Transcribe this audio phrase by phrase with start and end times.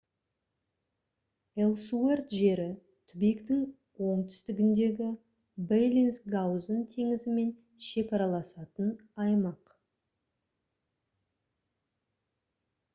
[1.65, 2.65] элсуэрт жері
[3.11, 3.59] түбектің
[4.13, 5.11] оңтүстігіндегі
[5.73, 7.53] беллинсгаузен теңізімен
[7.89, 8.91] шекараласатын
[9.27, 9.79] аймақ